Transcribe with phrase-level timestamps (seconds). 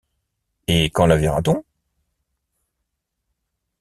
[0.65, 1.63] Et quand la verra-t-on?